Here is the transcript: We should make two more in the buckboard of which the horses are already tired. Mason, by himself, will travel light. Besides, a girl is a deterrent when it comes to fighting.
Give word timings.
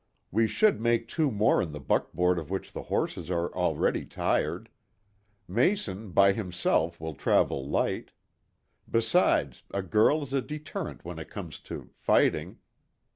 We 0.31 0.47
should 0.47 0.81
make 0.81 1.07
two 1.07 1.29
more 1.29 1.61
in 1.61 1.73
the 1.73 1.79
buckboard 1.79 2.39
of 2.39 2.49
which 2.49 2.73
the 2.73 2.81
horses 2.81 3.29
are 3.29 3.53
already 3.53 4.03
tired. 4.03 4.67
Mason, 5.47 6.09
by 6.09 6.33
himself, 6.33 6.99
will 6.99 7.13
travel 7.13 7.69
light. 7.69 8.09
Besides, 8.89 9.61
a 9.71 9.83
girl 9.83 10.23
is 10.23 10.33
a 10.33 10.41
deterrent 10.41 11.05
when 11.05 11.19
it 11.19 11.29
comes 11.29 11.59
to 11.69 11.91
fighting. 11.93 12.57